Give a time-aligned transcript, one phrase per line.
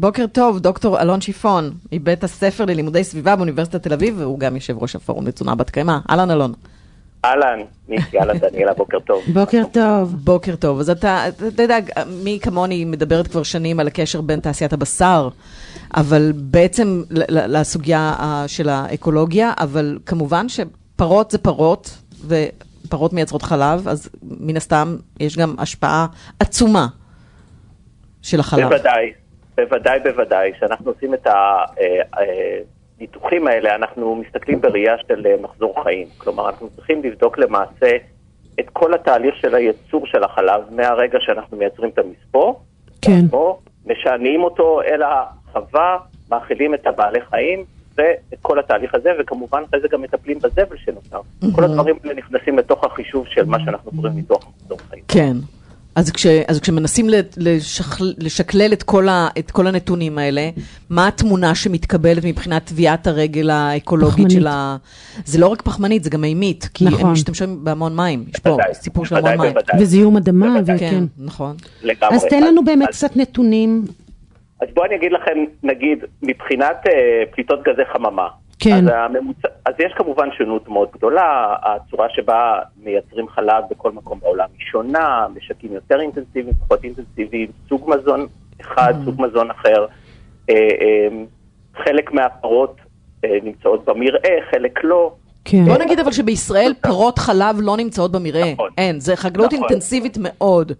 [0.00, 4.78] בוקר טוב, דוקטור אלון שיפון, מבית הספר ללימודי סביבה באוניברסיטת תל אביב, והוא גם יושב
[4.78, 5.98] ראש הפורום לתזונה בת קיימא.
[6.10, 6.52] אהלן אלון.
[7.24, 7.58] אהלן,
[8.20, 9.22] אהלן דניאלה, בוקר טוב.
[9.32, 10.14] בוקר טוב.
[10.24, 10.80] בוקר טוב.
[10.80, 11.78] אז אתה, אתה יודע,
[12.24, 15.28] מי כמוני מדברת כבר שנים על הקשר בין תעשיית הבשר,
[15.96, 18.14] אבל בעצם לסוגיה
[18.46, 25.54] של האקולוגיה, אבל כמובן שפרות זה פרות, ופרות מייצרות חלב, אז מן הסתם יש גם
[25.58, 26.06] השפעה
[26.38, 26.86] עצומה
[28.22, 28.68] של החלב.
[28.68, 29.12] בוודאי,
[29.64, 30.52] בוודאי, בוודאי.
[30.52, 31.26] כשאנחנו עושים את
[32.98, 36.06] הניתוחים האלה, אנחנו מסתכלים בראייה של מחזור חיים.
[36.18, 37.96] כלומר, אנחנו צריכים לבדוק למעשה
[38.60, 42.60] את כל התהליך של הייצור של החלב, מהרגע שאנחנו מייצרים את המספור,
[43.02, 43.24] כן.
[43.86, 45.98] משענעים אותו אל החווה,
[46.30, 51.20] מאכילים את הבעלי חיים, ואת כל התהליך הזה, וכמובן אחרי זה גם מטפלים בזבל שנותר.
[51.20, 51.46] Mm-hmm.
[51.54, 55.02] כל הדברים האלה נכנסים לתוך החישוב של מה שאנחנו קוראים ניתוח מחזור חיים.
[55.08, 55.32] כן.
[56.00, 60.48] אז, כש, אז כשמנסים לשכל, לשקלל את כל, ה, את כל הנתונים האלה,
[60.90, 64.30] מה התמונה שמתקבלת מבחינת טביעת הרגל האקולוגית פחמנית.
[64.30, 64.76] של ה...
[65.24, 67.00] זה לא רק פחמנית, זה גם מימית, כי נכון.
[67.06, 68.24] הם משתמשים בהמון מים.
[68.34, 69.54] יש פה בוודאי, סיפור של בוודאי, המון מים.
[69.54, 69.82] בוודאי.
[69.82, 70.78] וזיהום אדמה, בוודאי.
[70.78, 71.04] כן, וכן.
[71.18, 71.56] נכון.
[71.82, 72.16] לגמרי.
[72.16, 73.84] אז תן לנו באמת אז- קצת נתונים.
[74.62, 76.92] אז בואו אני אגיד לכם, נגיד, מבחינת אה,
[77.30, 78.28] פליטות גזי חממה.
[78.60, 78.72] כן.
[78.88, 84.48] אז, הממוצע, אז יש כמובן שונות מאוד גדולה, הצורה שבה מייצרים חלב בכל מקום בעולם
[84.58, 88.26] היא שונה, משקים יותר אינטנסיביים, פחות אינטנסיביים, סוג מזון
[88.60, 89.04] אחד, Mm.
[89.04, 89.86] סוג מזון אחר.
[90.50, 91.08] אה, אה,
[91.84, 92.76] חלק מהפרות
[93.24, 95.12] אה, נמצאות במרעה, חלק לא.
[95.44, 95.64] כן.
[95.64, 98.52] בוא נגיד אבל שבישראל פרות חלב לא נמצאות במרעה.
[98.52, 98.70] נכון.
[98.78, 99.64] אין, זה חקלאות נכון.
[99.68, 100.72] אינטנסיבית מאוד.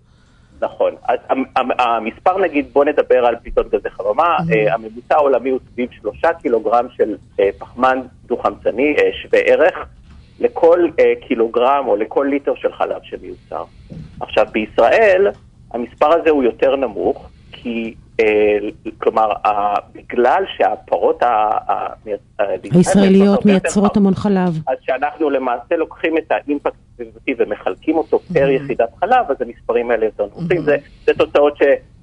[0.61, 0.95] נכון.
[1.09, 5.61] אז המ- המ- המספר נגיד, בוא נדבר על פליטות גזי חממה, אה, הממוצע העולמי הוא
[5.73, 9.87] סביב שלושה קילוגרם של אה, פחמן דו-חמצני אה, שווה ערך
[10.41, 10.89] לכל
[11.29, 13.65] קילוגרם או לכל ליטר של חלב שמיוצר.
[14.21, 15.27] עכשיו, בישראל
[15.73, 17.95] המספר הזה הוא יותר נמוך, כי,
[18.99, 21.89] כלומר, ה- בגלל שהפרות ה- ה-
[22.39, 24.59] ה- הישראליות מייצרות המון חלב.
[24.69, 29.91] אז שאנחנו למעשה לוקחים את ה impact הסביבתי ומחלקים אותו פר יחידת חלב, אז המספרים
[29.91, 30.61] האלה יותר נמוכים.
[30.63, 31.59] זה, זה תוצאות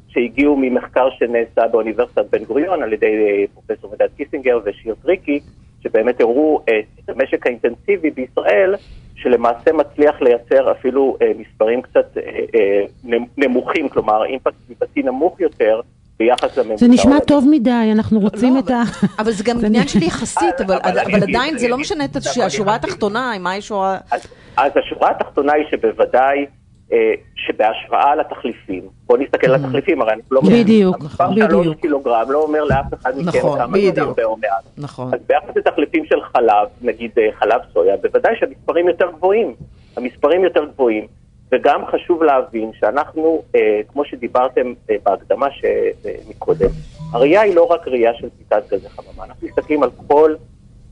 [0.07, 5.39] שהגיעו ממחקר שנעשה באוניברסיטת בן גוריון על ידי אה, פרופסור מידד קיסינגר ושיר טריקי,
[5.83, 8.75] שבאמת הראו אה, את המשק האינטנסיבי בישראל,
[9.15, 12.21] שלמעשה מצליח לייצר אפילו אה, מספרים קצת אה,
[12.55, 15.81] אה, נמ- נמוכים, כלומר אימפקט סביבתי נמוך יותר
[16.19, 16.85] ביחס לממוצע.
[16.85, 17.19] זה נשמע.
[17.19, 18.81] טוב מדי, אנחנו רוצים לא, את ה...
[19.19, 20.77] אבל זה גם עניין של יחסית, אבל,
[21.23, 22.75] עדיין זה לא משנה את השורה.
[22.75, 23.97] התחתונה, מה השורה...
[24.11, 26.45] אז, אז השורה התחתונה היא שבוודאי,
[26.91, 30.41] אה, שבהשוואה לתחליפים, בואו נסתכל על התחליפים, הרי אנחנו לא...
[30.41, 31.51] בדיוק, המספר בדיוק.
[31.51, 34.01] שלוש קילוגרם לא אומר לאף אחד מכם נכון, כמה זה.
[34.01, 34.63] הרבה או מעט.
[34.77, 35.13] נכון.
[35.13, 39.55] אז ביחס לתחליפים של חלב, נגיד אה, חלב סויה, בוודאי שהמספרים יותר גבוהים.
[39.97, 41.07] המספרים יותר גבוהים,
[41.51, 46.69] וגם חשוב להבין שאנחנו, אה, כמו שדיברתם אה, בהקדמה שמקודם,
[47.13, 50.35] הראייה היא לא רק ראייה של פליטת גזי חממה, אנחנו מסתכלים על כל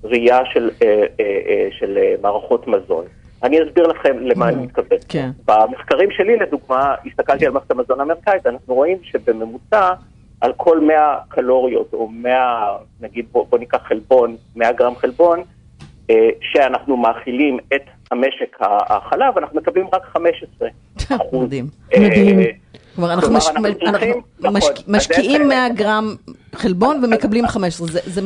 [0.03, 0.87] ראייה של, אה,
[1.19, 3.05] אה, אה, של אה, מערכות מזון.
[3.43, 4.97] אני אסביר לכם למה אני מתכוון.
[5.09, 5.29] כן.
[5.45, 9.93] במחקרים שלי, לדוגמה, הסתכלתי על מערכת המזון האמריקאית, אנחנו רואים שבממוצע,
[10.41, 15.43] על כל 100 קלוריות, או 100, נגיד, בוא, בוא ניקח חלבון, 100 גרם חלבון, אה,
[16.41, 18.57] שאנחנו מאכילים את המשק
[18.89, 20.67] החלב, אנחנו מקבלים רק 15
[21.21, 21.43] אחוז.
[21.45, 21.65] מדהים.
[21.99, 22.39] מדהים.
[22.95, 23.33] כלומר, אנחנו,
[24.87, 26.15] משקיעים זה- 100 גרם
[26.55, 28.21] חלבון ומקבלים 15, זה, זה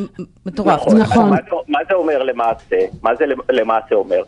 [0.46, 0.80] מטורף.
[0.80, 0.96] נכון.
[1.00, 1.30] נכון.
[1.30, 2.76] מה, זה, מה זה אומר למעשה?
[3.02, 4.22] מה זה למעשה אומר?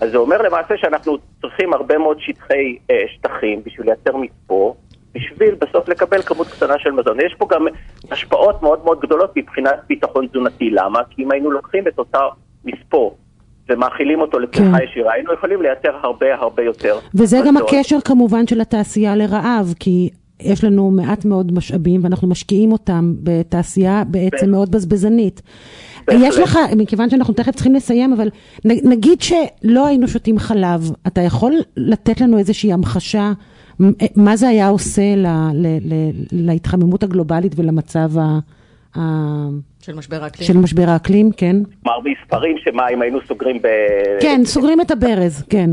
[0.00, 4.76] אז זה אומר למעשה שאנחנו צריכים הרבה מאוד שטחי אה, שטחים בשביל לייצר מספור,
[5.14, 7.20] בשביל בסוף לקבל כמות קטנה של מזון.
[7.20, 7.66] יש פה גם
[8.10, 10.70] השפעות מאוד מאוד גדולות מבחינת ביטחון תזונתי.
[10.70, 11.00] למה?
[11.10, 12.18] כי אם היינו לוקחים את אותה
[12.64, 13.16] מספור
[13.68, 14.84] ומאכילים אותו לצריכה כן.
[14.90, 16.98] ישירה, היינו יכולים לייצר הרבה הרבה יותר.
[17.14, 17.66] וזה גם מזון.
[17.68, 20.10] הקשר כמובן של התעשייה לרעב, כי
[20.40, 25.42] יש לנו מעט מאוד משאבים ואנחנו משקיעים אותם בתעשייה בעצם מאוד בזבזנית.
[26.10, 28.28] יש לך, מכיוון שאנחנו תכף צריכים לסיים, אבל
[28.64, 33.32] נגיד שלא היינו שותים חלב, אתה יכול לתת לנו איזושהי המחשה
[33.82, 35.94] מ- מה זה היה עושה ל, ל, ל,
[36.32, 38.38] להתחממות הגלובלית ולמצב ה,
[39.84, 40.46] של משבר האקלים.
[40.46, 41.56] של משבר האקלים, כן?
[41.82, 43.68] כלומר, מספרים שמה, אם היינו סוגרים ב...
[44.20, 45.70] כן, סוגרים את הברז, כן.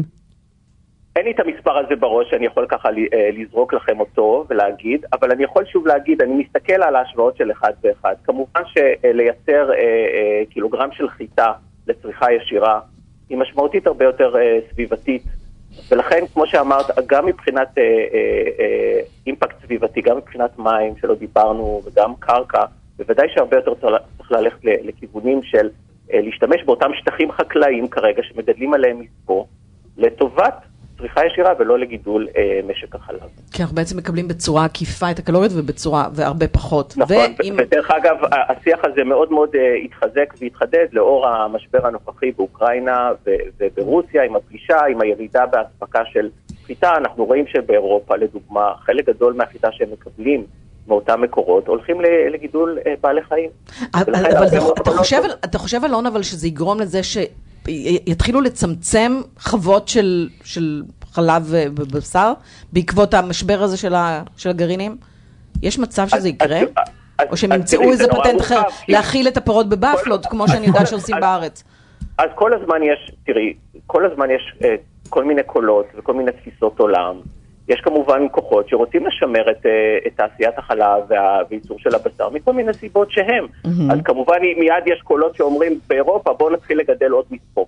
[1.16, 5.32] אין לי את המספר הזה בראש, אני יכול ככה אה, לזרוק לכם אותו ולהגיד, אבל
[5.32, 8.14] אני יכול שוב להגיד, אני מסתכל על ההשוואות של אחד ואחד.
[8.24, 11.52] כמובן שלייצר אה, אה, קילוגרם של חיטה
[11.88, 12.80] לצריכה ישירה
[13.30, 15.24] היא משמעותית הרבה יותר אה, סביבתית,
[15.92, 21.82] ולכן, כמו שאמרת, גם מבחינת אה, אה, אה, אימפקט סביבתי, גם מבחינת מים, שלא דיברנו,
[21.86, 22.64] וגם קרקע,
[23.02, 23.74] בוודאי שהרבה יותר
[24.18, 25.70] צריך ללכת לכיוונים של
[26.14, 29.48] אה, להשתמש באותם שטחים חקלאיים כרגע, שמגדלים עליהם מספור,
[29.98, 30.54] לטובת
[30.98, 33.20] צריכה ישירה ולא לגידול אה, משק החלב.
[33.52, 36.94] כי אנחנו בעצם מקבלים בצורה עקיפה את הקלוריות ובצורה, והרבה פחות.
[36.98, 37.56] נכון, ואם...
[37.58, 43.12] ודרך אגב, השיח הזה מאוד מאוד אה, התחזק והתחדד לאור המשבר הנוכחי באוקראינה
[43.60, 46.30] וברוסיה, עם הפגישה, עם הירידה באספקה של
[46.66, 50.46] חיטה, אנחנו רואים שבאירופה, לדוגמה, חלק גדול מהחיטה שהם מקבלים
[50.88, 52.02] מאותם מקורות, הולכים
[52.34, 53.50] לגידול אה, בעלי חיים.
[53.94, 54.48] אבל, אבל
[54.82, 61.44] אתה, חושב, אתה חושב, אלון, אבל שזה יגרום לזה שיתחילו לצמצם חוות של, של חלב
[61.50, 62.34] ובשר
[62.74, 64.98] בעקבות המשבר הזה של, ה, של הגרעינים?
[65.62, 66.60] יש מצב שזה יקרה?
[67.30, 71.64] או שהם ימצאו איזה פטנט אחר, להאכיל את הפירות בבפלות, כמו שאני יודעת שעושים בארץ.
[72.18, 73.54] אז כל הזמן יש, תראי,
[73.88, 74.76] כל הזמן יש אה,
[75.10, 77.16] כל מיני קולות וכל מיני תפיסות עולם.
[77.68, 82.74] יש כמובן כוחות שרוצים לשמר את, אה, את תעשיית החלב והייצור של הבשר מכל מיני
[82.74, 83.46] סיבות שהם.
[83.46, 83.94] Mm-hmm.
[83.94, 87.68] אז כמובן מיד יש קולות שאומרים באירופה בואו נתחיל לגדל עוד מספור.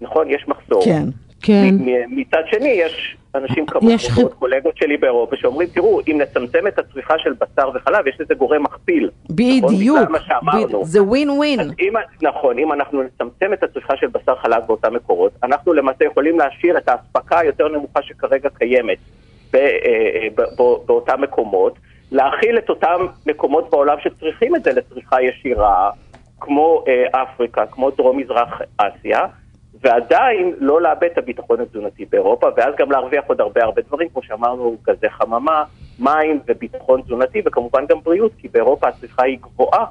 [0.00, 0.30] נכון?
[0.30, 0.82] יש מחסור.
[0.84, 1.02] כן,
[1.42, 1.74] כן.
[2.08, 4.34] מצד שני יש אנשים כמובן, ח...
[4.38, 8.62] קולגות שלי באירופה שאומרים תראו אם נצמצם את הצריכה של בשר וחלב יש לזה גורם
[8.62, 9.10] מכפיל.
[9.30, 10.84] בדיוק, נכון?
[10.84, 11.60] זה ווין ווין.
[12.22, 16.78] נכון, אם אנחנו נצמצם את הצריכה של בשר חלב באותם מקורות אנחנו למעשה יכולים להשאיר
[16.78, 18.98] את האספקה היותר נמוכה שכרגע קיימת.
[19.54, 20.28] אה, אה,
[20.86, 21.78] באותם מקומות,
[22.12, 25.90] להכיל את אותם מקומות בעולם שצריכים את זה לצריכה ישירה,
[26.40, 29.20] כמו אה, אפריקה, כמו דרום-מזרח אסיה,
[29.82, 34.22] ועדיין לא לאבד את הביטחון התזונתי באירופה, ואז גם להרוויח עוד הרבה הרבה דברים, כמו
[34.22, 35.64] שאמרנו, גזי חממה,
[35.98, 39.84] מים וביטחון תזונתי, וכמובן גם בריאות, כי באירופה הצריכה היא גבוהה,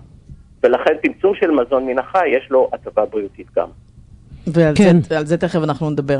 [0.64, 3.68] ולכן צמצום של מזון מן החי יש לו הטבה בריאותית גם.
[4.48, 5.02] ועל כן.
[5.02, 6.20] זה, זה תכף אנחנו נדבר.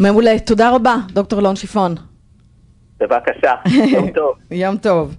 [0.00, 1.94] מעולה, תודה רבה, דוקטור אלון שיפון.
[3.06, 4.36] בבקשה, יום טוב.
[4.50, 5.14] יום טוב.